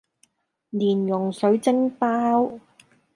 [0.71, 2.59] 蓮蓉水晶包